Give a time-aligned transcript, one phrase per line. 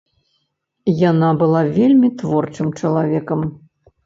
[1.09, 3.39] Яна была вельмі творчым чалавекам.